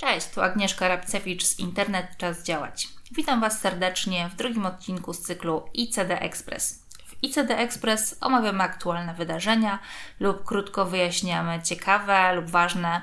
Cześć, 0.00 0.26
tu 0.26 0.42
Agnieszka 0.42 0.88
Rabcewicz 0.88 1.44
z 1.44 1.58
Internet 1.58 2.06
Czas 2.18 2.42
Działać. 2.42 2.88
Witam 3.12 3.40
Was 3.40 3.60
serdecznie 3.60 4.28
w 4.28 4.36
drugim 4.36 4.66
odcinku 4.66 5.12
z 5.12 5.20
cyklu 5.20 5.62
ICD 5.74 6.20
Express. 6.20 6.86
W 7.06 7.24
ICD 7.24 7.58
Express 7.58 8.16
omawiamy 8.20 8.62
aktualne 8.62 9.14
wydarzenia 9.14 9.78
lub 10.20 10.44
krótko 10.44 10.86
wyjaśniamy 10.86 11.62
ciekawe 11.62 12.34
lub 12.34 12.50
ważne 12.50 13.00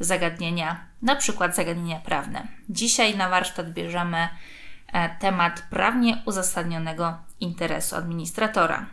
zagadnienia, 0.00 0.86
na 1.02 1.16
przykład 1.16 1.56
zagadnienia 1.56 2.00
prawne. 2.00 2.48
Dzisiaj 2.68 3.16
na 3.16 3.28
warsztat 3.28 3.72
bierzemy 3.72 4.28
e, 4.92 5.08
temat 5.08 5.62
prawnie 5.70 6.22
uzasadnionego 6.26 7.18
interesu 7.40 7.96
administratora 7.96 8.86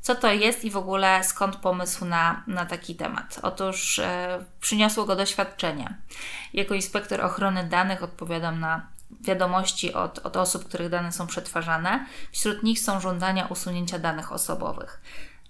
co 0.00 0.14
to 0.14 0.32
jest 0.32 0.64
i 0.64 0.70
w 0.70 0.76
ogóle 0.76 1.24
skąd 1.24 1.56
pomysł 1.56 2.04
na, 2.04 2.42
na 2.46 2.66
taki 2.66 2.94
temat. 2.94 3.40
Otóż 3.42 3.98
e, 3.98 4.44
przyniosło 4.60 5.04
go 5.04 5.16
doświadczenie. 5.16 5.96
Jako 6.52 6.74
inspektor 6.74 7.20
ochrony 7.20 7.64
danych 7.64 8.02
odpowiadam 8.02 8.60
na 8.60 8.86
wiadomości 9.20 9.94
od, 9.94 10.18
od 10.18 10.36
osób, 10.36 10.64
których 10.64 10.88
dane 10.88 11.12
są 11.12 11.26
przetwarzane. 11.26 12.06
Wśród 12.32 12.62
nich 12.62 12.80
są 12.80 13.00
żądania 13.00 13.46
usunięcia 13.46 13.98
danych 13.98 14.32
osobowych. 14.32 15.00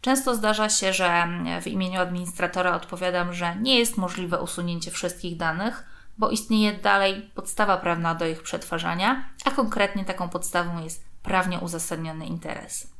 Często 0.00 0.34
zdarza 0.34 0.68
się, 0.68 0.92
że 0.92 1.28
w 1.62 1.66
imieniu 1.66 2.00
administratora 2.00 2.74
odpowiadam, 2.74 3.34
że 3.34 3.56
nie 3.56 3.78
jest 3.78 3.96
możliwe 3.96 4.40
usunięcie 4.40 4.90
wszystkich 4.90 5.36
danych, 5.36 5.84
bo 6.18 6.30
istnieje 6.30 6.72
dalej 6.72 7.30
podstawa 7.34 7.76
prawna 7.76 8.14
do 8.14 8.26
ich 8.26 8.42
przetwarzania, 8.42 9.28
a 9.44 9.50
konkretnie 9.50 10.04
taką 10.04 10.28
podstawą 10.28 10.82
jest 10.82 11.04
prawnie 11.22 11.58
uzasadniony 11.58 12.26
interes. 12.26 12.92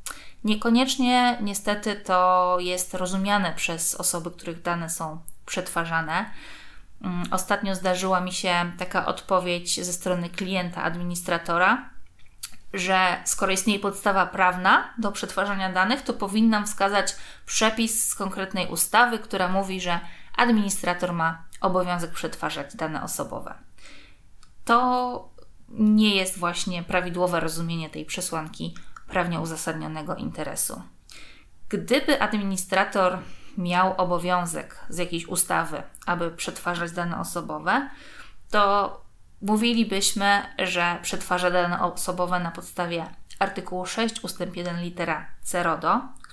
Niekoniecznie 0.43 1.37
niestety 1.41 1.95
to 1.95 2.57
jest 2.59 2.93
rozumiane 2.93 3.53
przez 3.53 3.95
osoby, 3.95 4.31
których 4.31 4.61
dane 4.61 4.89
są 4.89 5.19
przetwarzane. 5.45 6.25
Mm, 7.01 7.23
ostatnio 7.31 7.75
zdarzyła 7.75 8.21
mi 8.21 8.33
się 8.33 8.71
taka 8.77 9.05
odpowiedź 9.05 9.85
ze 9.85 9.93
strony 9.93 10.29
klienta 10.29 10.83
administratora, 10.83 11.89
że 12.73 13.17
skoro 13.25 13.51
istnieje 13.51 13.79
podstawa 13.79 14.25
prawna 14.25 14.93
do 14.97 15.11
przetwarzania 15.11 15.73
danych, 15.73 16.01
to 16.01 16.13
powinnam 16.13 16.65
wskazać 16.65 17.15
przepis 17.45 18.09
z 18.09 18.15
konkretnej 18.15 18.67
ustawy, 18.67 19.19
która 19.19 19.47
mówi, 19.47 19.81
że 19.81 19.99
administrator 20.35 21.13
ma 21.13 21.43
obowiązek 21.61 22.11
przetwarzać 22.11 22.75
dane 22.75 23.03
osobowe. 23.03 23.53
To 24.65 25.29
nie 25.69 26.15
jest 26.15 26.37
właśnie 26.37 26.83
prawidłowe 26.83 27.39
rozumienie 27.39 27.89
tej 27.89 28.05
przesłanki 28.05 28.75
prawnie 29.09 29.39
uzasadnionego 29.39 30.15
interesu. 30.15 30.81
Gdyby 31.69 32.21
administrator 32.21 33.17
miał 33.57 33.93
obowiązek 33.97 34.75
z 34.89 34.97
jakiejś 34.97 35.27
ustawy, 35.27 35.83
aby 36.05 36.31
przetwarzać 36.31 36.91
dane 36.91 37.19
osobowe, 37.19 37.89
to 38.51 39.01
mówilibyśmy, 39.41 40.43
że 40.57 40.99
przetwarza 41.01 41.51
dane 41.51 41.81
osobowe 41.81 42.39
na 42.39 42.51
podstawie 42.51 43.05
artykułu 43.39 43.85
6 43.85 44.23
ust. 44.23 44.39
1 44.55 44.81
litera 44.81 45.25
C 45.41 45.63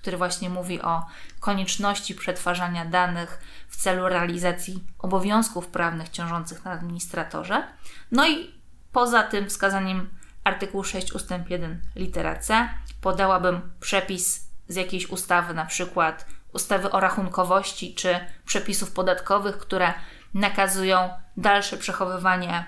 który 0.07 0.17
właśnie 0.17 0.51
mówi 0.51 0.83
o 0.83 1.07
konieczności 1.41 2.15
przetwarzania 2.15 2.85
danych 2.85 3.41
w 3.69 3.77
celu 3.77 4.09
realizacji 4.09 4.85
obowiązków 4.99 5.67
prawnych 5.67 6.09
ciążących 6.09 6.65
na 6.65 6.71
administratorze. 6.71 7.67
No 8.13 8.29
i 8.29 8.55
poza 8.93 9.23
tym 9.23 9.49
wskazaniem 9.49 10.11
artykuł 10.47 10.85
6 10.85 11.13
ust. 11.13 11.31
1 11.49 11.83
litera 11.97 12.37
C 12.37 12.69
podałabym 13.01 13.73
przepis 13.81 14.49
z 14.69 14.77
jakiejś 14.77 15.11
ustawy, 15.11 15.55
na 15.55 15.67
przykład 15.67 16.27
ustawy 16.53 16.91
o 16.91 17.01
rachunkowości 17.01 17.95
czy 17.95 18.21
przepisów 18.45 18.93
podatkowych, 18.93 19.59
które 19.59 19.95
nakazują 20.35 21.11
dalsze 21.37 21.77
przechowywanie 21.77 22.65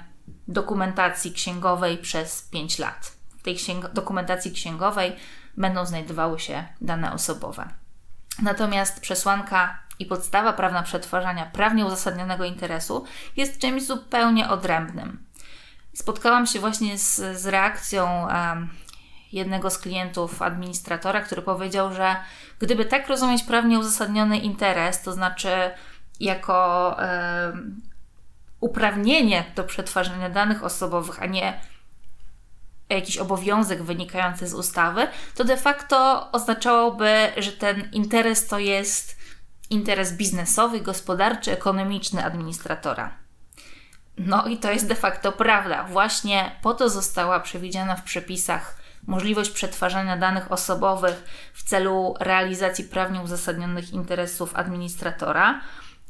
dokumentacji 0.48 1.32
księgowej 1.32 1.98
przez 1.98 2.42
5 2.42 2.78
lat. 2.78 3.12
W 3.38 3.42
tej 3.42 3.56
księg- 3.56 3.92
dokumentacji 3.92 4.52
księgowej 4.52 5.16
będą 5.56 5.86
znajdowały 5.86 6.40
się 6.40 6.64
dane 6.80 7.12
osobowe. 7.12 7.68
Natomiast 8.42 9.00
przesłanka 9.00 9.78
i 9.98 10.06
podstawa 10.06 10.52
prawna 10.52 10.82
przetwarzania 10.82 11.46
prawnie 11.46 11.86
uzasadnionego 11.86 12.44
interesu 12.44 13.04
jest 13.36 13.58
czymś 13.60 13.86
zupełnie 13.86 14.48
odrębnym. 14.48 15.27
Spotkałam 15.98 16.46
się 16.46 16.60
właśnie 16.60 16.98
z, 16.98 17.40
z 17.40 17.46
reakcją 17.46 18.26
um, 18.26 18.68
jednego 19.32 19.70
z 19.70 19.78
klientów 19.78 20.42
administratora, 20.42 21.20
który 21.20 21.42
powiedział, 21.42 21.92
że 21.92 22.16
gdyby 22.58 22.84
tak 22.84 23.08
rozumieć 23.08 23.42
prawnie 23.42 23.78
uzasadniony 23.78 24.38
interes, 24.38 25.02
to 25.02 25.12
znaczy 25.12 25.50
jako 26.20 26.96
um, 26.98 27.82
uprawnienie 28.60 29.44
do 29.56 29.64
przetwarzania 29.64 30.30
danych 30.30 30.64
osobowych, 30.64 31.22
a 31.22 31.26
nie 31.26 31.60
jakiś 32.88 33.18
obowiązek 33.18 33.82
wynikający 33.82 34.48
z 34.48 34.54
ustawy, 34.54 35.08
to 35.34 35.44
de 35.44 35.56
facto 35.56 36.28
oznaczałoby, 36.32 37.32
że 37.36 37.52
ten 37.52 37.88
interes 37.92 38.46
to 38.46 38.58
jest 38.58 39.16
interes 39.70 40.12
biznesowy, 40.12 40.80
gospodarczy, 40.80 41.52
ekonomiczny 41.52 42.24
administratora. 42.24 43.27
No 44.18 44.46
i 44.46 44.56
to 44.56 44.72
jest 44.72 44.88
de 44.88 44.94
facto 44.94 45.32
prawda. 45.32 45.84
Właśnie 45.84 46.50
po 46.62 46.74
to 46.74 46.88
została 46.88 47.40
przewidziana 47.40 47.96
w 47.96 48.02
przepisach 48.02 48.78
możliwość 49.06 49.50
przetwarzania 49.50 50.16
danych 50.16 50.52
osobowych 50.52 51.24
w 51.54 51.62
celu 51.62 52.14
realizacji 52.20 52.84
prawnie 52.84 53.20
uzasadnionych 53.20 53.92
interesów 53.92 54.56
administratora, 54.56 55.60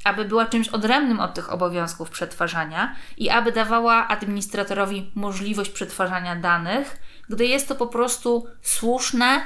aby 0.05 0.25
była 0.25 0.47
czymś 0.47 0.69
odrębnym 0.69 1.21
od 1.21 1.35
tych 1.35 1.53
obowiązków 1.53 2.11
przetwarzania 2.11 2.95
i 3.17 3.31
aby 3.31 3.53
dawała 3.53 4.09
administratorowi 4.09 5.11
możliwość 5.15 5.71
przetwarzania 5.71 6.37
danych, 6.37 6.99
gdy 7.29 7.47
jest 7.47 7.69
to 7.69 7.75
po 7.75 7.87
prostu 7.87 8.47
słuszne, 8.63 9.41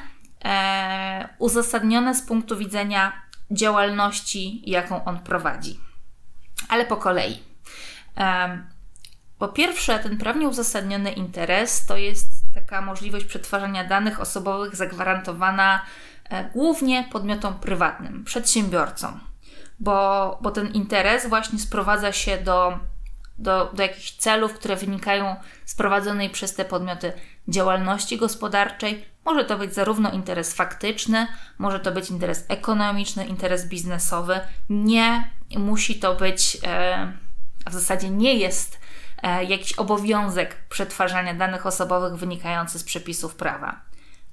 e, 0.45 1.29
uzasadnione 1.39 2.15
z 2.15 2.23
punktu 2.23 2.57
widzenia 2.57 3.13
działalności, 3.51 4.71
jaką 4.71 5.05
on 5.05 5.19
prowadzi. 5.19 5.81
Ale 6.69 6.87
po 6.87 6.97
kolei. 6.97 7.52
Po 9.43 9.49
pierwsze, 9.49 9.99
ten 9.99 10.19
prawnie 10.19 10.49
uzasadniony 10.49 11.13
interes 11.13 11.87
to 11.87 11.97
jest 11.97 12.29
taka 12.55 12.83
możliwość 12.83 13.25
przetwarzania 13.25 13.85
danych 13.85 14.21
osobowych 14.21 14.77
zagwarantowana 14.77 15.83
e, 16.31 16.45
głównie 16.45 17.09
podmiotom 17.13 17.55
prywatnym, 17.55 18.25
przedsiębiorcom, 18.25 19.21
bo, 19.81 20.39
bo 20.43 20.51
ten 20.51 20.69
interes 20.69 21.29
właśnie 21.29 21.59
sprowadza 21.59 22.13
się 22.13 22.39
do, 22.39 22.79
do, 23.39 23.71
do 23.75 23.83
jakichś 23.83 24.13
celów, 24.13 24.55
które 24.55 24.77
wynikają 24.77 25.37
z 25.65 25.75
prowadzonej 25.75 26.31
przez 26.31 26.55
te 26.55 26.65
podmioty 26.65 27.13
działalności 27.49 28.19
gospodarczej. 28.19 29.05
Może 29.25 29.45
to 29.45 29.59
być 29.59 29.75
zarówno 29.75 30.11
interes 30.11 30.55
faktyczny, 30.55 31.27
może 31.59 31.81
to 31.81 31.93
być 31.93 32.11
interes 32.11 32.45
ekonomiczny, 32.49 33.27
interes 33.27 33.69
biznesowy. 33.69 34.41
Nie 34.71 35.31
musi 35.57 36.01
to 36.01 36.15
być. 36.15 36.59
E, 36.65 37.13
a 37.65 37.71
w 37.71 37.73
zasadzie 37.73 38.11
nie 38.11 38.35
jest 38.35 38.81
e, 39.23 39.45
jakiś 39.45 39.73
obowiązek 39.73 40.57
przetwarzania 40.69 41.35
danych 41.35 41.67
osobowych 41.67 42.15
wynikający 42.15 42.79
z 42.79 42.85
przepisów 42.85 43.35
prawa. 43.35 43.81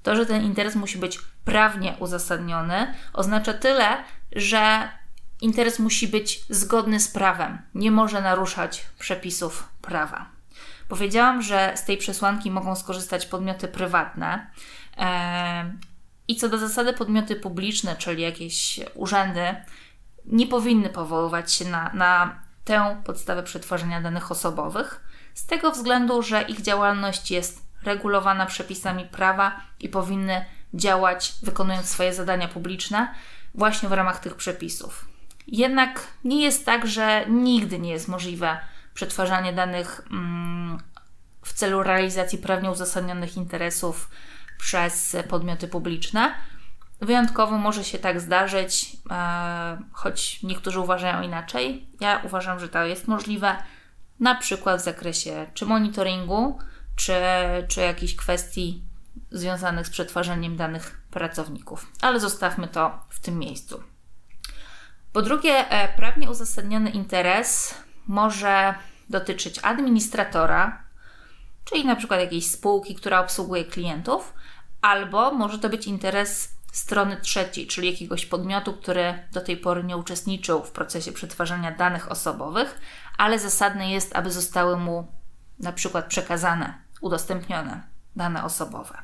To, 0.02 0.16
że 0.16 0.26
ten 0.26 0.44
interes 0.44 0.74
musi 0.74 0.98
być 0.98 1.18
prawnie 1.44 1.96
uzasadniony, 1.98 2.94
oznacza 3.12 3.54
tyle, 3.54 4.04
że 4.32 4.88
interes 5.40 5.78
musi 5.78 6.08
być 6.08 6.44
zgodny 6.50 7.00
z 7.00 7.08
prawem, 7.08 7.58
nie 7.74 7.90
może 7.90 8.20
naruszać 8.20 8.86
przepisów 8.98 9.68
prawa. 9.82 10.26
Powiedziałam, 10.88 11.42
że 11.42 11.72
z 11.76 11.84
tej 11.84 11.96
przesłanki 11.96 12.50
mogą 12.50 12.76
skorzystać 12.76 13.26
podmioty 13.26 13.68
prywatne. 13.68 14.46
E, 14.96 15.74
I 16.28 16.36
co 16.36 16.48
do 16.48 16.58
zasady, 16.58 16.92
podmioty 16.92 17.36
publiczne, 17.36 17.96
czyli 17.96 18.22
jakieś 18.22 18.80
urzędy, 18.94 19.54
nie 20.26 20.46
powinny 20.46 20.88
powoływać 20.88 21.52
się 21.52 21.64
na, 21.64 21.90
na 21.94 22.40
tę 22.64 23.02
podstawę 23.04 23.42
przetwarzania 23.42 24.00
danych 24.00 24.32
osobowych, 24.32 25.00
z 25.34 25.46
tego 25.46 25.70
względu, 25.70 26.22
że 26.22 26.42
ich 26.42 26.60
działalność 26.60 27.30
jest 27.30 27.62
regulowana 27.82 28.46
przepisami 28.46 29.04
prawa 29.04 29.60
i 29.80 29.88
powinny 29.88 30.44
działać, 30.74 31.34
wykonując 31.42 31.88
swoje 31.88 32.14
zadania 32.14 32.48
publiczne, 32.48 33.14
właśnie 33.54 33.88
w 33.88 33.92
ramach 33.92 34.18
tych 34.20 34.34
przepisów. 34.34 35.08
Jednak 35.46 36.06
nie 36.24 36.42
jest 36.42 36.66
tak, 36.66 36.86
że 36.86 37.24
nigdy 37.28 37.78
nie 37.78 37.90
jest 37.90 38.08
możliwe 38.08 38.58
przetwarzanie 38.94 39.52
danych 39.52 40.00
mm, 40.10 40.78
w 41.42 41.52
celu 41.52 41.82
realizacji 41.82 42.38
prawnie 42.38 42.70
uzasadnionych 42.70 43.36
interesów 43.36 44.10
przez 44.58 45.16
podmioty 45.28 45.68
publiczne. 45.68 46.34
Wyjątkowo 47.00 47.58
może 47.58 47.84
się 47.84 47.98
tak 47.98 48.20
zdarzyć, 48.20 48.96
e, 49.10 49.78
choć 49.92 50.42
niektórzy 50.42 50.80
uważają 50.80 51.22
inaczej. 51.22 51.86
Ja 52.00 52.20
uważam, 52.24 52.60
że 52.60 52.68
to 52.68 52.84
jest 52.84 53.08
możliwe, 53.08 53.56
na 54.20 54.34
przykład 54.34 54.80
w 54.80 54.84
zakresie 54.84 55.46
czy 55.54 55.66
monitoringu, 55.66 56.58
czy, 56.96 57.12
czy 57.68 57.80
jakichś 57.80 58.14
kwestii 58.14 58.84
związanych 59.30 59.86
z 59.86 59.90
przetwarzaniem 59.90 60.56
danych 60.56 61.00
pracowników. 61.10 61.92
Ale 62.00 62.20
zostawmy 62.20 62.68
to 62.68 63.00
w 63.08 63.20
tym 63.20 63.38
miejscu. 63.38 63.82
Po 65.12 65.22
drugie, 65.22 65.70
e, 65.70 65.96
prawnie 65.96 66.30
uzasadniony 66.30 66.90
interes 66.90 67.74
może 68.06 68.74
dotyczyć 69.08 69.60
administratora, 69.62 70.82
czyli 71.64 71.84
na 71.84 71.96
przykład 71.96 72.20
jakiejś 72.20 72.50
spółki, 72.50 72.94
która 72.94 73.20
obsługuje 73.20 73.64
klientów, 73.64 74.34
albo 74.82 75.32
może 75.32 75.58
to 75.58 75.68
być 75.68 75.86
interes 75.86 76.59
strony 76.72 77.16
trzeciej, 77.16 77.66
czyli 77.66 77.90
jakiegoś 77.90 78.26
podmiotu, 78.26 78.72
który 78.72 79.28
do 79.32 79.40
tej 79.40 79.56
pory 79.56 79.84
nie 79.84 79.96
uczestniczył 79.96 80.62
w 80.62 80.70
procesie 80.70 81.12
przetwarzania 81.12 81.72
danych 81.72 82.10
osobowych, 82.10 82.80
ale 83.18 83.38
zasadne 83.38 83.90
jest, 83.90 84.16
aby 84.16 84.30
zostały 84.30 84.76
mu 84.76 85.12
na 85.58 85.72
przykład 85.72 86.06
przekazane, 86.06 86.74
udostępnione 87.00 87.82
dane 88.16 88.44
osobowe. 88.44 88.98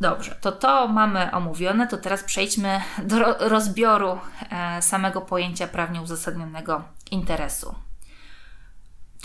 Dobrze, 0.00 0.34
to 0.40 0.52
to 0.52 0.88
mamy 0.88 1.32
omówione, 1.32 1.86
to 1.86 1.96
teraz 1.96 2.24
przejdźmy 2.24 2.80
do 3.02 3.48
rozbioru 3.48 4.18
e, 4.50 4.82
samego 4.82 5.20
pojęcia 5.20 5.66
prawnie 5.66 6.02
uzasadnionego 6.02 6.84
interesu. 7.10 7.74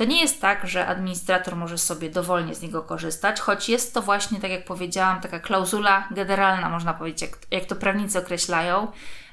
To 0.02 0.06
nie 0.06 0.22
jest 0.22 0.42
tak, 0.42 0.68
że 0.68 0.88
administrator 0.88 1.56
może 1.56 1.78
sobie 1.78 2.10
dowolnie 2.10 2.56
z 2.56 2.62
niego 2.62 2.84
korzystać, 2.84 3.40
choć 3.40 3.70
jest 3.70 3.94
to 3.94 4.02
właśnie, 4.02 4.40
tak 4.40 4.52
jak 4.52 4.66
powiedziałam, 4.66 5.22
taka 5.22 5.40
klauzula 5.40 6.08
generalna, 6.12 6.70
można 6.70 6.94
powiedzieć, 6.94 7.22
jak, 7.22 7.32
jak 7.52 7.66
to 7.66 7.76
prawnicy 7.76 8.20
określają. 8.20 8.88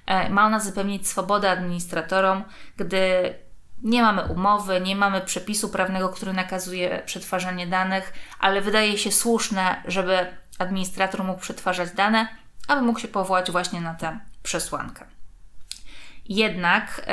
E, 0.07 0.31
ma 0.31 0.47
ona 0.47 0.61
zapewnić 0.61 1.09
swobodę 1.09 1.51
administratorom, 1.51 2.45
gdy 2.77 3.35
nie 3.83 4.03
mamy 4.03 4.23
umowy, 4.25 4.81
nie 4.81 4.97
mamy 4.97 5.21
przepisu 5.21 5.69
prawnego, 5.69 6.09
który 6.09 6.33
nakazuje 6.33 7.03
przetwarzanie 7.07 7.67
danych, 7.67 8.13
ale 8.41 8.61
wydaje 8.61 8.99
się 8.99 9.13
słuszne, 9.13 9.83
żeby 9.87 10.27
administrator 10.59 11.25
mógł 11.25 11.41
przetwarzać 11.41 11.91
dane, 11.91 12.29
aby 12.69 12.83
mógł 12.83 13.01
się 13.01 13.09
powołać 13.09 13.51
właśnie 13.51 13.81
na 13.81 13.95
tę 13.95 14.21
przesłankę. 14.43 15.18
Jednak 16.29 17.07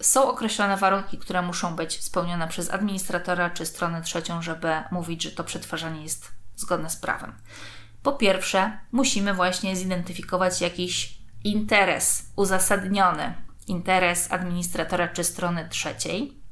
są 0.00 0.30
określone 0.30 0.76
warunki, 0.76 1.18
które 1.18 1.42
muszą 1.42 1.76
być 1.76 2.04
spełnione 2.04 2.48
przez 2.48 2.70
administratora 2.70 3.50
czy 3.50 3.66
stronę 3.66 4.02
trzecią, 4.02 4.42
żeby 4.42 4.72
mówić, 4.90 5.22
że 5.22 5.30
to 5.30 5.44
przetwarzanie 5.44 6.02
jest 6.02 6.32
zgodne 6.56 6.90
z 6.90 6.96
prawem. 6.96 7.32
Po 8.02 8.12
pierwsze, 8.12 8.78
musimy 8.92 9.34
właśnie 9.34 9.76
zidentyfikować 9.76 10.60
jakiś 10.60 11.18
interes 11.44 12.32
uzasadniony, 12.36 13.34
interes 13.66 14.32
administratora 14.32 15.08
czy 15.08 15.24
strony 15.24 15.68
trzeciej. 15.68 16.42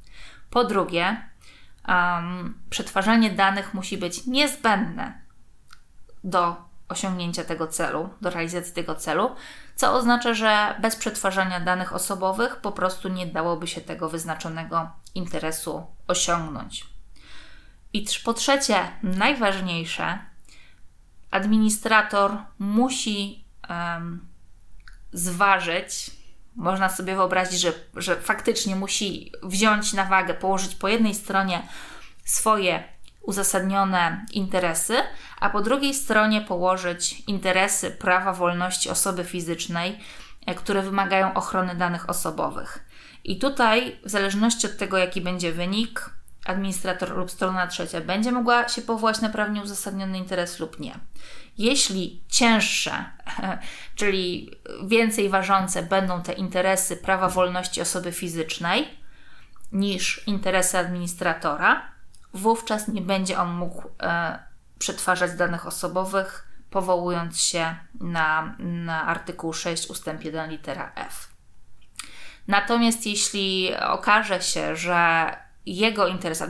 Po 0.51 0.65
drugie, 0.65 1.29
um, 1.89 2.63
przetwarzanie 2.71 3.31
danych 3.31 3.75
musi 3.75 3.99
być 3.99 4.27
niezbędne 4.27 5.23
do 6.25 6.70
osiągnięcia 6.91 7.45
tego 7.45 7.67
celu, 7.67 8.09
do 8.21 8.31
realizacji 8.31 8.75
tego 8.75 8.95
celu, 8.95 9.31
co 9.77 9.93
oznacza, 9.93 10.35
że 10.35 10.75
bez 10.83 10.97
przetwarzania 10.97 11.61
danych 11.61 11.95
osobowych 11.95 12.57
po 12.57 12.73
prostu 12.73 13.09
nie 13.09 13.27
dałoby 13.27 13.67
się 13.67 13.81
tego 13.81 14.09
wyznaczonego 14.09 14.91
interesu 15.15 15.87
osiągnąć. 16.07 16.87
I 17.93 18.07
po 18.25 18.35
trzecie, 18.35 18.91
najważniejsze, 19.03 20.19
administrator 21.31 22.37
musi 22.59 23.45
um, 23.69 24.27
zważyć, 25.13 26.11
można 26.57 26.89
sobie 26.89 27.17
wyobrazić, 27.17 27.61
że, 27.61 27.73
że 27.97 28.17
faktycznie 28.17 28.77
musi 28.77 29.33
wziąć 29.43 29.93
na 29.93 30.05
wagę, 30.05 30.35
położyć 30.35 30.75
po 30.75 30.89
jednej 30.89 31.15
stronie 31.15 31.69
swoje 32.25 32.85
uzasadnione 33.23 34.27
interesy, 34.33 34.97
a 35.41 35.51
po 35.51 35.61
drugiej 35.61 35.95
stronie 35.95 36.41
położyć 36.41 37.23
interesy 37.27 37.91
prawa 37.91 38.33
wolności 38.33 38.91
osoby 38.91 39.25
fizycznej, 39.25 40.01
e, 40.47 40.55
które 40.55 40.83
wymagają 40.83 41.35
ochrony 41.35 41.75
danych 41.75 42.11
osobowych. 42.11 42.85
I 43.25 43.39
tutaj, 43.39 44.01
w 44.05 44.11
zależności 44.11 44.67
od 44.67 44.77
tego, 44.77 44.99
jaki 44.99 45.21
będzie 45.21 45.53
wynik, 45.53 46.11
administrator 46.47 47.17
lub 47.17 47.31
strona 47.31 47.67
trzecia 47.67 48.01
będzie 48.01 48.33
mogła 48.33 48.69
się 48.69 48.83
powołać 48.83 49.21
na 49.21 49.29
prawnie 49.29 49.63
uzasadniony 49.63 50.19
interes 50.19 50.59
lub 50.59 50.81
nie. 50.81 50.95
Jeśli 51.59 52.23
cięższe, 52.29 53.05
czyli 53.95 54.51
więcej 54.85 55.29
ważące 55.29 55.83
będą 55.83 56.23
te 56.23 56.33
interesy 56.33 56.97
prawa 56.97 57.29
wolności 57.29 57.81
osoby 57.81 58.13
fizycznej 58.13 58.89
niż 59.73 60.27
interesy 60.27 60.79
administratora, 60.79 61.90
wówczas 62.35 62.89
nie 62.89 63.03
będzie 63.03 63.39
on 63.39 63.53
mógł 63.53 63.83
e, 64.03 64.39
przetwarzać 64.79 65.37
danych 65.37 65.67
osobowych, 65.67 66.49
powołując 66.71 67.41
się 67.41 67.75
na, 68.01 68.57
na 68.59 69.07
artykuł 69.07 69.53
6 69.53 69.91
ustęp 69.91 70.25
1 70.25 70.51
litera 70.51 70.93
F. 70.95 71.29
Natomiast 72.49 73.07
jeśli 73.07 73.71
okaże 73.77 74.43
się, 74.43 74.77
że 74.77 75.31
jego 75.67 76.07
interes, 76.07 76.45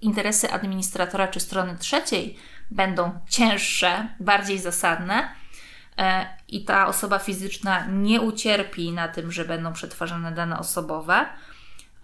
interesy 0.00 0.52
administratora 0.52 1.28
czy 1.28 1.40
strony 1.40 1.76
trzeciej 1.78 2.38
będą 2.70 3.20
cięższe, 3.28 4.08
bardziej 4.20 4.58
zasadne, 4.58 5.28
e, 5.98 6.26
i 6.48 6.64
ta 6.64 6.86
osoba 6.86 7.18
fizyczna 7.18 7.86
nie 7.86 8.20
ucierpi 8.20 8.92
na 8.92 9.08
tym, 9.08 9.32
że 9.32 9.44
będą 9.44 9.72
przetwarzane 9.72 10.32
dane 10.32 10.58
osobowe, 10.58 11.26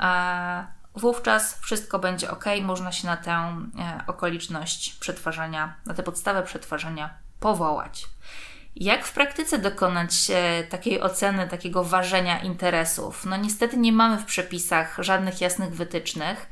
e, 0.01 0.67
wówczas 0.95 1.59
wszystko 1.61 1.99
będzie 1.99 2.31
ok, 2.31 2.45
można 2.63 2.93
się 2.93 3.07
na 3.07 3.17
tę 3.17 3.33
e, 3.33 4.05
okoliczność 4.07 4.95
przetwarzania, 4.95 5.75
na 5.87 5.95
tę 5.95 6.03
podstawę 6.03 6.43
przetwarzania 6.43 7.15
powołać. 7.41 8.07
Jak 8.77 9.05
w 9.05 9.13
praktyce 9.13 9.59
dokonać 9.59 10.31
e, 10.31 10.65
takiej 10.65 11.03
oceny, 11.03 11.49
takiego 11.49 11.85
ważenia 11.85 12.41
interesów? 12.41 13.25
No 13.27 13.37
niestety 13.37 13.77
nie 13.77 13.93
mamy 13.93 14.19
w 14.19 14.25
przepisach 14.25 14.97
żadnych 14.99 15.41
jasnych 15.41 15.75
wytycznych, 15.75 16.49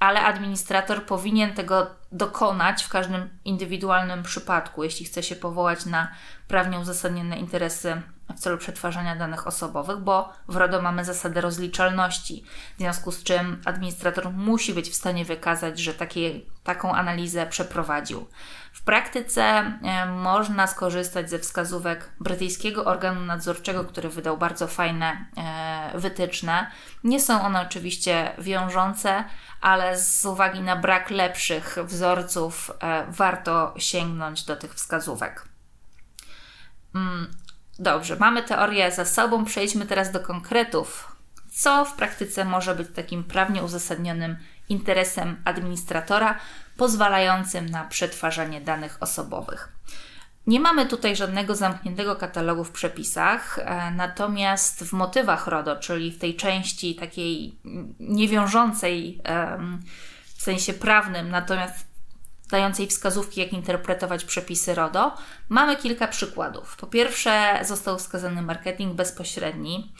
ale 0.00 0.20
administrator 0.20 1.06
powinien 1.06 1.54
tego 1.54 1.90
dokonać 2.12 2.82
w 2.82 2.88
każdym 2.88 3.28
indywidualnym 3.44 4.22
przypadku, 4.22 4.84
jeśli 4.84 5.06
chce 5.06 5.22
się 5.22 5.36
powołać 5.36 5.86
na 5.86 6.08
prawnie 6.48 6.78
uzasadnione 6.78 7.38
interesy 7.38 8.02
w 8.36 8.40
celu 8.40 8.58
przetwarzania 8.58 9.16
danych 9.16 9.46
osobowych, 9.46 9.98
bo 9.98 10.32
w 10.48 10.56
RODO 10.56 10.82
mamy 10.82 11.04
zasadę 11.04 11.40
rozliczalności, 11.40 12.44
w 12.74 12.78
związku 12.78 13.12
z 13.12 13.22
czym 13.22 13.62
administrator 13.64 14.32
musi 14.32 14.74
być 14.74 14.90
w 14.90 14.94
stanie 14.94 15.24
wykazać, 15.24 15.78
że 15.78 15.94
takie, 15.94 16.40
taką 16.64 16.94
analizę 16.94 17.46
przeprowadził. 17.46 18.26
W 18.72 18.82
praktyce 18.82 19.42
e, 19.42 20.06
można 20.06 20.66
skorzystać 20.66 21.30
ze 21.30 21.38
wskazówek 21.38 22.10
brytyjskiego 22.20 22.84
organu 22.84 23.20
nadzorczego, 23.20 23.84
który 23.84 24.08
wydał 24.08 24.38
bardzo 24.38 24.66
fajne 24.66 25.26
e, 25.36 25.98
wytyczne. 25.98 26.70
Nie 27.04 27.20
są 27.20 27.42
one 27.42 27.60
oczywiście 27.60 28.32
wiążące, 28.38 29.24
ale 29.60 29.98
z 29.98 30.24
uwagi 30.24 30.60
na 30.60 30.76
brak 30.76 31.10
lepszych 31.10 31.78
wzorców 31.84 32.70
e, 32.80 33.06
warto 33.08 33.74
sięgnąć 33.76 34.44
do 34.44 34.56
tych 34.56 34.74
wskazówek. 34.74 35.48
Dobrze, 37.80 38.16
mamy 38.16 38.42
teorię 38.42 38.92
za 38.92 39.04
sobą, 39.04 39.44
przejdźmy 39.44 39.86
teraz 39.86 40.12
do 40.12 40.20
konkretów. 40.20 41.16
Co 41.50 41.84
w 41.84 41.92
praktyce 41.92 42.44
może 42.44 42.74
być 42.74 42.88
takim 42.94 43.24
prawnie 43.24 43.62
uzasadnionym 43.62 44.36
interesem 44.68 45.36
administratora, 45.44 46.38
pozwalającym 46.76 47.66
na 47.66 47.84
przetwarzanie 47.84 48.60
danych 48.60 48.96
osobowych? 49.00 49.72
Nie 50.46 50.60
mamy 50.60 50.86
tutaj 50.86 51.16
żadnego 51.16 51.54
zamkniętego 51.54 52.16
katalogu 52.16 52.64
w 52.64 52.70
przepisach, 52.70 53.58
e, 53.58 53.90
natomiast 53.90 54.84
w 54.84 54.92
motywach 54.92 55.46
RODO, 55.46 55.76
czyli 55.76 56.12
w 56.12 56.18
tej 56.18 56.36
części 56.36 56.94
takiej 56.94 57.58
niewiążącej 58.00 59.22
w 60.24 60.42
sensie 60.42 60.72
prawnym, 60.72 61.30
natomiast 61.30 61.89
dającej 62.50 62.86
wskazówki, 62.86 63.40
jak 63.40 63.52
interpretować 63.52 64.24
przepisy 64.24 64.74
RODO, 64.74 65.14
mamy 65.48 65.76
kilka 65.76 66.08
przykładów. 66.08 66.76
Po 66.76 66.86
pierwsze, 66.86 67.60
został 67.62 67.98
wskazany 67.98 68.42
marketing 68.42 68.94
bezpośredni. 68.94 69.92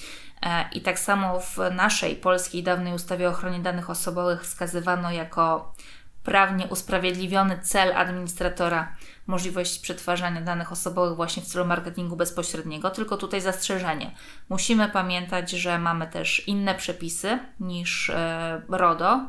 E, 0.43 0.69
I 0.73 0.81
tak 0.81 0.99
samo 0.99 1.41
w 1.41 1.59
naszej 1.73 2.17
polskiej 2.17 2.63
dawnej 2.63 2.93
ustawie 2.93 3.29
o 3.29 3.31
ochronie 3.31 3.61
danych 3.61 3.91
osobowych 3.91 4.43
wskazywano 4.43 5.11
jako 5.11 5.75
prawnie 6.25 6.67
usprawiedliwiony 6.67 7.59
cel 7.63 7.93
administratora 7.97 8.97
możliwość 9.27 9.79
przetwarzania 9.79 10.41
danych 10.41 10.73
osobowych 10.73 11.17
właśnie 11.17 11.43
w 11.43 11.47
celu 11.47 11.65
marketingu 11.65 12.17
bezpośredniego, 12.17 12.91
tylko 12.91 13.17
tutaj 13.17 13.41
zastrzeżenie. 13.41 14.15
Musimy 14.49 14.89
pamiętać, 14.89 15.51
że 15.51 15.79
mamy 15.79 16.07
też 16.07 16.49
inne 16.49 16.75
przepisy 16.75 17.39
niż 17.61 18.11
e, 18.11 18.63
RODO, 18.69 19.21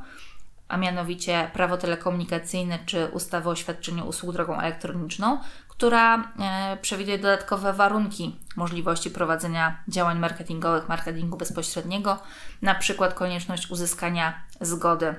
a 0.72 0.78
mianowicie 0.78 1.52
prawo 1.54 1.78
telekomunikacyjne 1.78 2.80
czy 2.86 3.08
ustawę 3.08 3.50
o 3.50 3.56
świadczeniu 3.56 4.08
usług 4.08 4.34
drogą 4.34 4.60
elektroniczną, 4.60 5.40
która 5.68 6.32
e, 6.40 6.78
przewiduje 6.82 7.20
dodatkowe 7.20 7.74
warunki 7.74 8.40
możliwości 8.56 9.12
prowadzenia 9.12 9.84
działań 9.88 10.20
marketingowych, 10.20 10.90
marketingu 10.90 11.38
bezpośredniego, 11.38 12.20
na 12.62 12.76
przykład 12.76 13.14
konieczność 13.14 13.72
uzyskania 13.72 14.34
zgody 14.62 15.16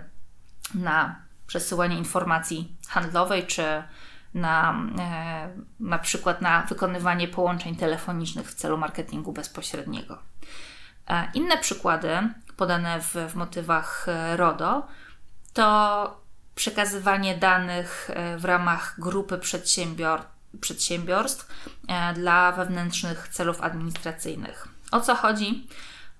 na 0.75 1.17
przesyłanie 1.47 1.99
informacji 1.99 2.77
handlowej 2.89 3.47
czy 3.47 3.83
na, 4.35 4.83
e, 4.99 5.49
na 5.81 5.99
przykład 5.99 6.43
na 6.43 6.63
wykonywanie 6.63 7.29
połączeń 7.29 7.77
telefonicznych 7.77 8.51
w 8.51 8.55
celu 8.55 8.79
marketingu 8.79 9.33
bezpośredniego. 9.33 10.19
E, 11.09 11.29
inne 11.35 11.59
przykłady 11.59 12.09
podane 12.57 13.01
w, 13.01 13.15
w 13.15 13.35
motywach 13.35 14.07
RODO 14.37 14.87
to 15.53 16.21
przekazywanie 16.55 17.39
danych 17.39 18.11
w 18.37 18.45
ramach 18.45 19.01
grupy 19.01 19.39
przedsiębior 19.39 20.21
przedsiębiorstw 20.61 21.67
dla 22.15 22.53
wewnętrznych 22.53 23.29
celów 23.29 23.61
administracyjnych. 23.61 24.69
O 24.91 25.01
co 25.01 25.15
chodzi? 25.15 25.69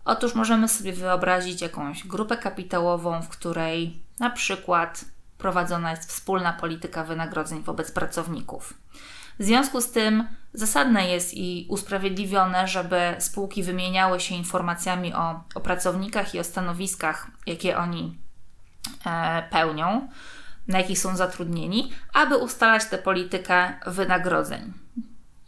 Otóż 0.05 0.35
możemy 0.35 0.69
sobie 0.69 0.93
wyobrazić 0.93 1.63
jakąś 1.63 2.07
grupę 2.07 2.37
kapitałową, 2.37 3.23
w 3.23 3.29
której 3.29 4.03
na 4.19 4.31
przykład 4.31 5.05
prowadzona 5.39 5.91
jest 5.91 6.09
wspólna 6.09 6.53
polityka 6.53 7.05
wynagrodzeń 7.05 7.63
wobec 7.63 7.91
pracowników. 7.93 8.75
W 9.39 9.45
związku 9.45 9.81
z 9.81 9.91
tym 9.91 10.29
zasadne 10.55 11.09
jest 11.09 11.35
i 11.35 11.67
usprawiedliwione, 11.69 12.69
żeby 12.69 13.15
spółki 13.19 13.63
wymieniały 13.63 14.21
się 14.21 14.35
informacjami 14.35 15.15
o, 15.15 15.45
o 15.55 15.61
pracownikach 15.61 16.35
i 16.35 16.41
o 16.41 16.45
stanowiskach, 16.45 17.27
jakie 17.47 17.77
oni 17.77 18.19
e, 18.19 18.22
pełnią, 19.51 20.09
na 20.69 20.79
jakich 20.79 20.99
są 20.99 21.17
zatrudnieni, 21.17 21.93
aby 22.13 22.37
ustalać 22.37 22.85
tę 22.85 22.99
politykę 22.99 23.73
wynagrodzeń. 23.87 24.73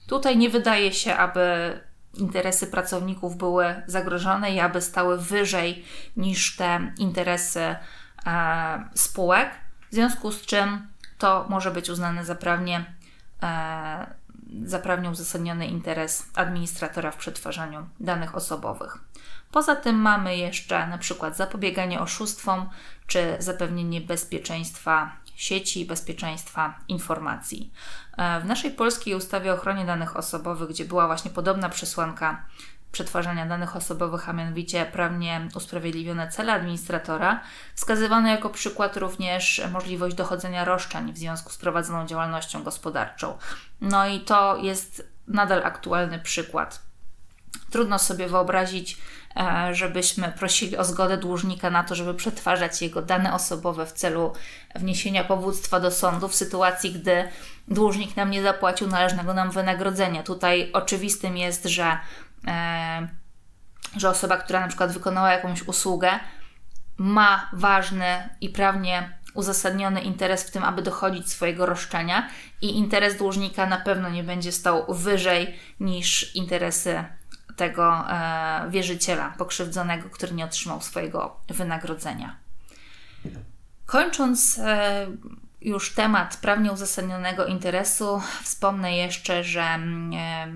Tutaj 0.07 0.37
nie 0.37 0.51
wydaje 0.51 0.93
się, 0.93 1.17
aby 1.17 1.81
interesy 2.15 2.67
pracowników 2.67 3.37
były 3.37 3.83
zagrożone 3.87 4.55
i 4.55 4.61
aby 4.61 4.81
stały 4.81 5.19
wyżej 5.19 5.85
niż 6.17 6.57
te 6.57 6.93
interesy 6.99 7.61
e, 8.27 8.89
spółek, 8.95 9.51
w 9.91 9.95
związku 9.95 10.33
z 10.33 10.47
czym 10.47 10.89
to 11.19 11.47
może 11.49 11.71
być 11.71 11.91
uznane 11.91 12.25
za 12.25 12.35
prawnie, 12.35 12.85
e, 14.63 14.69
za 14.69 14.79
prawnie 14.79 15.11
uzasadniony 15.11 15.67
interes 15.67 16.27
administratora 16.35 17.11
w 17.11 17.17
przetwarzaniu 17.17 17.89
danych 18.01 18.35
osobowych. 18.35 18.99
Poza 19.53 19.77
tym 19.77 19.97
mamy 19.97 20.37
jeszcze 20.37 20.87
na 20.87 20.99
przykład 20.99 21.37
zapobieganie 21.37 22.01
oszustwom 22.01 22.69
czy 23.07 23.37
zapewnienie 23.39 24.01
bezpieczeństwa 24.01 25.17
sieci 25.35 25.81
i 25.81 25.87
bezpieczeństwa 25.87 26.79
informacji. 26.89 27.73
E, 28.17 28.41
w 28.41 28.45
naszej 28.45 28.71
polskiej 28.71 29.15
ustawie 29.15 29.53
o 29.53 29.55
ochronie 29.55 29.85
danych 29.85 30.17
osobowych, 30.17 30.69
gdzie 30.69 30.85
była 30.85 31.07
właśnie 31.07 31.31
podobna 31.31 31.69
przesłanka 31.69 32.45
przetwarzania 32.95 33.47
danych 33.47 33.77
osobowych, 33.77 34.29
a 34.29 34.33
mianowicie 34.33 34.87
prawnie 34.87 35.49
usprawiedliwione 35.55 36.29
cele 36.29 36.53
administratora, 36.53 37.41
wskazywano 37.75 38.29
jako 38.29 38.51
przykład 38.51 38.97
również 38.97 39.63
możliwość 39.73 40.17
dochodzenia 40.17 40.65
roszczeń 40.65 41.13
w 41.13 41.19
związku 41.19 41.51
z 41.51 41.57
prowadzoną 41.57 42.07
działalnością 42.07 42.63
gospodarczą. 42.63 43.39
No 43.81 44.07
i 44.07 44.21
to 44.21 44.57
jest 44.57 45.09
nadal 45.29 45.63
aktualny 45.65 46.19
przykład. 46.19 46.83
Trudno 47.71 47.99
sobie 47.99 48.29
wyobrazić, 48.29 48.99
e, 49.37 49.75
żebyśmy 49.75 50.33
prosili 50.39 50.77
o 50.77 50.85
zgodę 50.85 51.17
dłużnika 51.17 51.71
na 51.71 51.85
to, 51.85 51.95
żeby 51.95 52.15
przetwarzać 52.15 52.83
jego 52.83 53.03
dane 53.03 53.35
osobowe 53.35 53.87
w 53.87 53.93
celu 53.93 54.33
wniesienia 54.75 55.25
powództwa 55.25 55.81
do 55.81 55.91
sądu 55.91 56.29
w 56.29 56.35
sytuacji, 56.35 56.93
gdy 56.93 57.29
dłużnik 57.69 58.17
nam 58.17 58.31
nie 58.31 58.43
zapłacił 58.43 58.89
należnego 58.89 59.35
nam 59.35 59.51
wynagrodzenia. 59.51 60.23
Tutaj 60.23 60.71
oczywistym 60.73 61.37
jest, 61.37 61.65
że, 61.65 61.99
że 63.97 64.11
osoba, 64.11 64.37
która 64.37 64.61
na 64.61 64.69
przykład 64.69 64.93
wykonała 64.93 65.33
jakąś 65.33 65.63
usługę, 65.63 66.11
ma 66.97 67.51
ważny 67.53 68.29
i 68.41 68.49
prawnie 68.49 69.19
uzasadniony 69.35 70.01
interes 70.01 70.45
w 70.45 70.51
tym, 70.51 70.65
aby 70.65 70.83
dochodzić 70.83 71.31
swojego 71.31 71.67
roszczenia, 71.67 72.29
i 72.61 72.79
interes 72.79 73.17
dłużnika 73.17 73.67
na 73.67 73.77
pewno 73.77 74.09
nie 74.09 74.25
będzie 74.25 74.53
stał 74.53 74.95
wyżej 74.95 75.59
niż 75.81 76.37
interesy 76.37 77.05
tego 77.57 78.11
e, 78.11 78.71
wierzyciela 78.71 79.35
pokrzywdzonego, 79.39 80.11
który 80.11 80.35
nie 80.35 80.45
otrzymał 80.45 80.81
swojego 80.81 81.37
wynagrodzenia. 81.49 82.37
Kończąc 83.87 84.59
e, 84.59 85.07
już 85.61 85.95
temat 85.95 86.37
prawnie 86.37 86.73
uzasadnionego 86.73 87.47
interesu, 87.47 88.23
wspomnę 88.43 88.97
jeszcze, 88.97 89.45
że 89.45 89.63
mm, 89.63 90.13
e, 90.13 90.47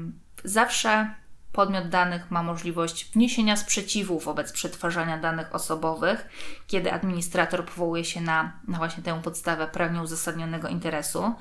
zawsze 0.45 1.15
podmiot 1.53 1.89
danych 1.89 2.31
ma 2.31 2.43
możliwość 2.43 3.11
wniesienia 3.13 3.57
sprzeciwu 3.57 4.19
wobec 4.19 4.53
przetwarzania 4.53 5.19
danych 5.19 5.55
osobowych, 5.55 6.29
kiedy 6.67 6.93
administrator 6.93 7.65
powołuje 7.65 8.05
się 8.05 8.21
na, 8.21 8.53
na 8.69 8.79
właśnie 8.79 9.03
tę 9.03 9.23
podstawę 9.23 9.67
prawnie 9.67 10.03
uzasadnionego 10.03 10.69
interesu. 10.69 11.35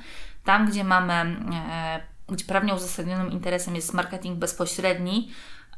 Tam, 0.43 0.69
gdzie 0.69 0.83
mamy, 0.83 1.13
e, 1.13 2.01
gdzie 2.29 2.45
prawnie 2.45 2.73
uzasadnionym 2.73 3.31
interesem 3.31 3.75
jest 3.75 3.93
marketing 3.93 4.39
bezpośredni, 4.39 5.31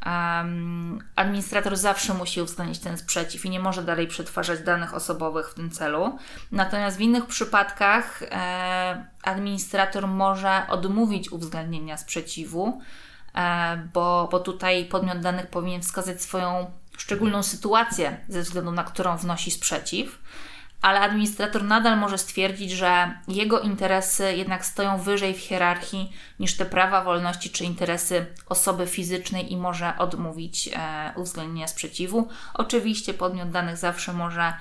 Um, 0.06 1.00
administrator 1.16 1.78
zawsze 1.78 2.14
musi 2.14 2.42
uwzględnić 2.42 2.80
ten 2.80 2.98
sprzeciw 2.98 3.46
i 3.46 3.50
nie 3.50 3.60
może 3.60 3.84
dalej 3.84 4.08
przetwarzać 4.08 4.64
danych 4.64 4.94
osobowych 4.94 5.50
w 5.50 5.54
tym 5.54 5.72
celu. 5.72 6.18
Natomiast 6.52 6.98
w 6.98 7.02
innych 7.02 7.26
przypadkach 7.26 8.24
e, 8.24 9.06
administrator 9.24 10.08
może 10.08 10.62
odmówić 10.70 11.32
uwzględnienia 11.32 11.98
sprzeciwu, 11.98 12.82
bo, 13.94 14.28
bo 14.32 14.40
tutaj 14.40 14.86
podmiot 14.86 15.20
danych 15.20 15.48
powinien 15.48 15.82
wskazać 15.82 16.22
swoją 16.22 16.72
szczególną 16.98 17.44
sytuację, 17.44 18.18
ze 18.30 18.42
względu 18.42 18.72
na 18.72 18.84
którą 18.84 19.18
wnosi 19.18 19.52
sprzeciw 19.52 20.20
ale 20.82 21.00
administrator 21.00 21.64
nadal 21.64 21.98
może 21.98 22.18
stwierdzić, 22.18 22.72
że 22.72 23.14
jego 23.28 23.60
interesy 23.60 24.34
jednak 24.36 24.66
stoją 24.66 24.98
wyżej 24.98 25.34
w 25.34 25.40
hierarchii 25.40 26.14
niż 26.40 26.58
te 26.58 26.66
prawa, 26.66 27.04
wolności 27.04 27.50
czy 27.50 27.64
interesy 27.64 28.26
osoby 28.50 28.88
fizycznej 28.88 29.52
i 29.52 29.58
może 29.58 29.98
odmówić 29.98 30.70
e, 30.74 31.14
uwzględnienia 31.16 31.68
sprzeciwu. 31.68 32.28
Oczywiście 32.54 33.14
podmiot 33.14 33.52
danych 33.52 33.78
zawsze 33.78 34.14
może 34.14 34.54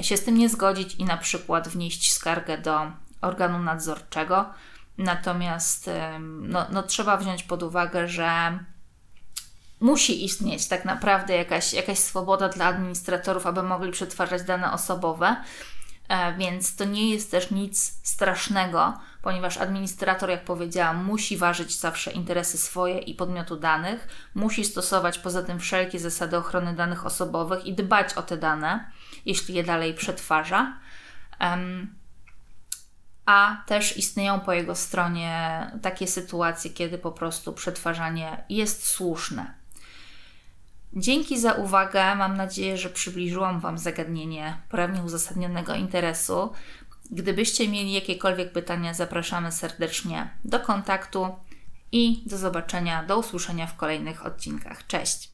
się 0.00 0.16
z 0.16 0.24
tym 0.24 0.38
nie 0.38 0.48
zgodzić 0.48 0.94
i 0.94 1.04
na 1.04 1.16
przykład 1.16 1.68
wnieść 1.68 2.12
skargę 2.12 2.58
do 2.58 2.80
organu 3.20 3.58
nadzorczego. 3.58 4.44
Natomiast 5.00 5.90
no, 6.20 6.66
no, 6.70 6.82
trzeba 6.82 7.16
wziąć 7.16 7.42
pod 7.42 7.62
uwagę, 7.62 8.08
że 8.08 8.58
musi 9.80 10.24
istnieć 10.24 10.68
tak 10.68 10.84
naprawdę 10.84 11.36
jakaś, 11.36 11.72
jakaś 11.72 11.98
swoboda 11.98 12.48
dla 12.48 12.66
administratorów, 12.66 13.46
aby 13.46 13.62
mogli 13.62 13.92
przetwarzać 13.92 14.42
dane 14.42 14.72
osobowe. 14.72 15.36
E, 16.08 16.34
więc 16.34 16.76
to 16.76 16.84
nie 16.84 17.10
jest 17.10 17.30
też 17.30 17.50
nic 17.50 18.00
strasznego, 18.02 18.98
ponieważ 19.22 19.58
administrator, 19.58 20.30
jak 20.30 20.44
powiedziałam, 20.44 21.04
musi 21.04 21.36
ważyć 21.36 21.78
zawsze 21.78 22.12
interesy 22.12 22.58
swoje 22.58 22.98
i 22.98 23.14
podmiotu 23.14 23.56
danych, 23.56 24.08
musi 24.34 24.64
stosować 24.64 25.18
poza 25.18 25.42
tym 25.42 25.60
wszelkie 25.60 25.98
zasady 25.98 26.36
ochrony 26.36 26.74
danych 26.74 27.06
osobowych 27.06 27.66
i 27.66 27.74
dbać 27.74 28.14
o 28.14 28.22
te 28.22 28.36
dane, 28.36 28.90
jeśli 29.26 29.54
je 29.54 29.64
dalej 29.64 29.94
przetwarza. 29.94 30.78
A 33.30 33.62
też 33.66 33.96
istnieją 33.96 34.40
po 34.40 34.52
jego 34.52 34.74
stronie 34.74 35.66
takie 35.82 36.06
sytuacje, 36.06 36.70
kiedy 36.70 36.98
po 36.98 37.12
prostu 37.12 37.52
przetwarzanie 37.52 38.44
jest 38.48 38.86
słuszne. 38.86 39.54
Dzięki 40.92 41.40
za 41.40 41.52
uwagę. 41.52 42.14
Mam 42.14 42.36
nadzieję, 42.36 42.76
że 42.76 42.90
przybliżyłam 42.90 43.60
Wam 43.60 43.78
zagadnienie 43.78 44.56
prawnie 44.68 45.02
uzasadnionego 45.02 45.74
interesu. 45.74 46.52
Gdybyście 47.10 47.68
mieli 47.68 47.92
jakiekolwiek 47.92 48.52
pytania, 48.52 48.94
zapraszamy 48.94 49.52
serdecznie 49.52 50.30
do 50.44 50.60
kontaktu 50.60 51.34
i 51.92 52.22
do 52.26 52.38
zobaczenia, 52.38 53.02
do 53.02 53.18
usłyszenia 53.18 53.66
w 53.66 53.76
kolejnych 53.76 54.26
odcinkach. 54.26 54.86
Cześć! 54.86 55.28